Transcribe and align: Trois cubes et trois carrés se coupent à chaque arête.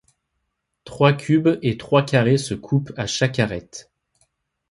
Trois 0.83 1.13
cubes 1.13 1.59
et 1.61 1.77
trois 1.77 2.01
carrés 2.03 2.39
se 2.39 2.55
coupent 2.55 2.91
à 2.97 3.05
chaque 3.05 3.37
arête. 3.37 3.91